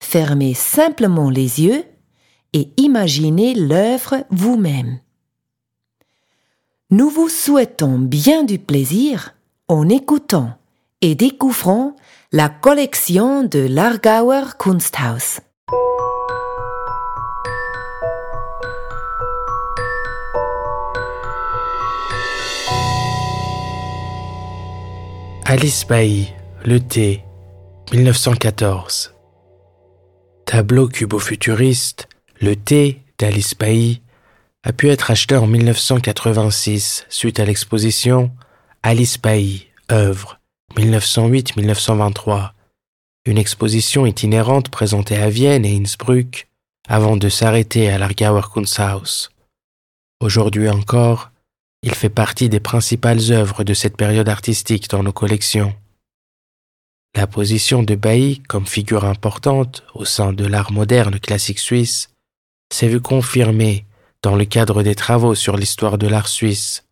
[0.00, 1.84] fermez simplement les yeux
[2.52, 5.00] et imaginez l'œuvre vous-même.
[6.90, 9.34] Nous vous souhaitons bien du plaisir
[9.68, 10.58] en écoutant
[11.02, 11.94] et découvrant
[12.32, 15.40] la collection de l'Argauer Kunsthaus.
[25.44, 26.28] Alice Bailly,
[26.66, 27.24] Le Thé,
[27.92, 29.17] 1914.
[30.48, 32.08] Tableau cubo-futuriste,
[32.40, 34.00] Le Thé d'Alice Bailly
[34.62, 38.30] a pu être acheté en 1986 suite à l'exposition
[38.82, 40.40] Alice Bailly, œuvre,
[40.78, 42.52] 1908-1923,
[43.26, 46.48] une exposition itinérante présentée à Vienne et Innsbruck
[46.88, 49.28] avant de s'arrêter à l'Argauer Kunsthaus.
[50.20, 51.30] Aujourd'hui encore,
[51.82, 55.74] il fait partie des principales œuvres de cette période artistique dans nos collections.
[57.18, 62.10] La position de Bailly comme figure importante au sein de l'art moderne classique suisse
[62.72, 63.86] s'est vue confirmée
[64.22, 66.84] dans le cadre des travaux sur l'histoire de l'art suisse,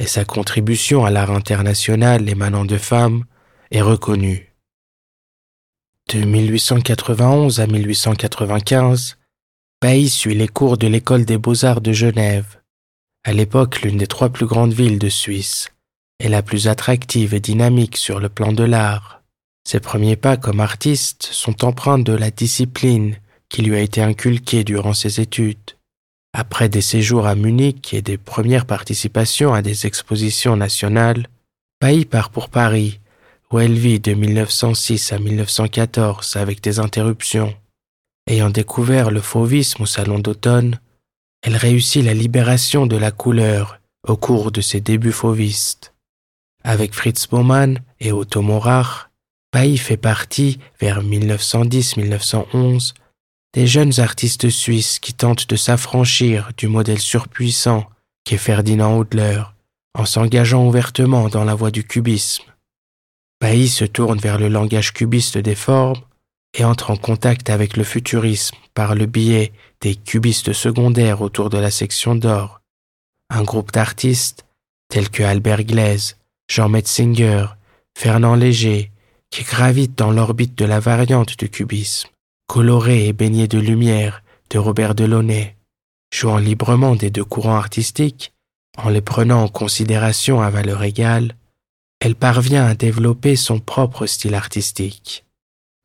[0.00, 3.24] et sa contribution à l'art international émanant de femmes
[3.70, 4.52] est reconnue.
[6.12, 9.16] De 1891 à 1895,
[9.80, 12.58] Bailly suit les cours de l'école des beaux-arts de Genève
[13.22, 15.68] à l'époque l'une des trois plus grandes villes de Suisse,
[16.18, 19.21] et la plus attractive et dynamique sur le plan de l'art.
[19.64, 23.16] Ses premiers pas comme artiste sont empreints de la discipline
[23.48, 25.76] qui lui a été inculquée durant ses études.
[26.32, 31.26] Après des séjours à Munich et des premières participations à des expositions nationales,
[31.78, 33.00] Pailly part pour Paris,
[33.50, 37.54] où elle vit de 1906 à 1914 avec des interruptions.
[38.26, 40.80] Ayant découvert le fauvisme au salon d'automne,
[41.42, 45.92] elle réussit la libération de la couleur au cours de ses débuts fauvistes.
[46.64, 49.10] Avec Fritz Baumann et Otto Morach,
[49.52, 52.94] Pailly fait partie, vers 1910-1911,
[53.52, 57.86] des jeunes artistes suisses qui tentent de s'affranchir du modèle surpuissant
[58.24, 59.42] qu'est Ferdinand Hodler,
[59.94, 62.44] en s'engageant ouvertement dans la voie du cubisme.
[63.40, 66.00] Pailly se tourne vers le langage cubiste des formes
[66.54, 69.52] et entre en contact avec le futurisme par le biais
[69.82, 72.62] des cubistes secondaires autour de la section d'or,
[73.28, 74.46] un groupe d'artistes
[74.88, 76.16] tels que Albert Glaise,
[76.48, 77.48] Jean Metzinger,
[77.98, 78.91] Fernand Léger,
[79.32, 82.10] qui gravitent dans l'orbite de la variante du cubisme,
[82.46, 85.56] coloré et baigné de lumière de Robert Delaunay,
[86.12, 88.32] jouant librement des deux courants artistiques,
[88.76, 91.34] en les prenant en considération à valeur égale,
[92.00, 95.24] elle parvient à développer son propre style artistique.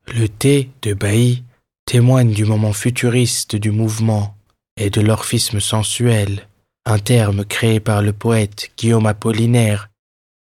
[0.06, 1.42] Le thé de Bailly
[1.86, 4.36] témoigne du moment futuriste du mouvement
[4.76, 6.46] et de l'orphisme sensuel,
[6.84, 9.88] un terme créé par le poète Guillaume Apollinaire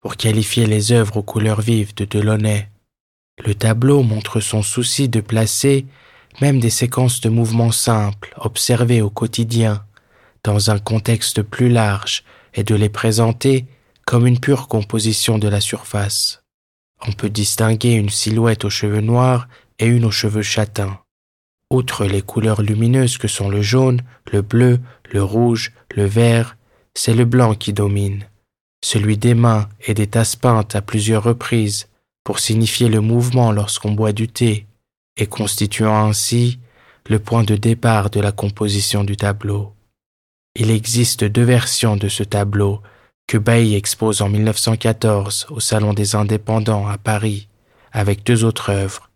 [0.01, 2.69] pour qualifier les œuvres aux couleurs vives de Delaunay.
[3.43, 5.87] Le tableau montre son souci de placer
[6.41, 9.85] même des séquences de mouvements simples observées au quotidien
[10.43, 13.67] dans un contexte plus large et de les présenter
[14.05, 16.45] comme une pure composition de la surface
[17.07, 19.49] on peut distinguer une silhouette aux cheveux noirs
[19.79, 20.99] et une aux cheveux châtains.
[21.71, 24.03] Outre les couleurs lumineuses que sont le jaune,
[24.33, 24.81] le bleu,
[25.11, 26.57] le rouge, le vert,
[26.95, 28.29] c'est le blanc qui domine,
[28.85, 31.89] celui des mains et des tasses peintes à plusieurs reprises
[32.25, 34.67] pour signifier le mouvement lorsqu'on boit du thé,
[35.17, 36.59] et constituant ainsi
[37.09, 39.73] le point de départ de la composition du tableau.
[40.57, 42.81] Il existe deux versions de ce tableau
[43.27, 47.49] que Bailly expose en 1914 au Salon des Indépendants à Paris
[47.93, 49.11] avec deux autres œuvres,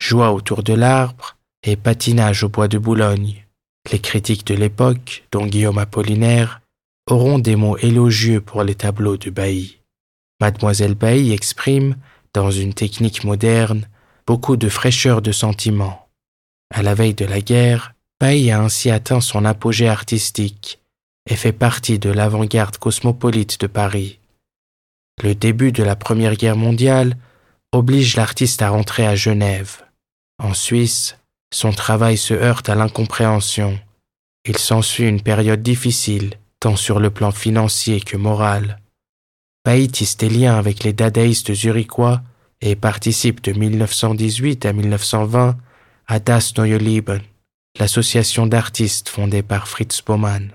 [0.00, 3.44] Joie autour de l'arbre et Patinage au bois de Boulogne.
[3.90, 6.60] Les critiques de l'époque, dont Guillaume Apollinaire,
[7.10, 9.80] auront des mots élogieux pour les tableaux de Bailly.
[10.40, 11.96] Mademoiselle Bailly exprime,
[12.38, 13.88] dans une technique moderne,
[14.24, 16.06] beaucoup de fraîcheur de sentiment.
[16.72, 20.78] À la veille de la guerre, Bailly a ainsi atteint son apogée artistique
[21.28, 24.20] et fait partie de l'avant-garde cosmopolite de Paris.
[25.20, 27.16] Le début de la Première Guerre mondiale
[27.72, 29.82] oblige l'artiste à rentrer à Genève.
[30.40, 31.18] En Suisse,
[31.52, 33.80] son travail se heurte à l'incompréhension.
[34.44, 38.78] Il s'ensuit une période difficile, tant sur le plan financier que moral.
[39.64, 42.22] Bailly tisse des liens avec les dadaïstes zurichois
[42.60, 45.56] et participe de 1918 à 1920
[46.06, 47.20] à Das Neue Leben,
[47.78, 50.52] l'association d'artistes fondée par Fritz Baumann.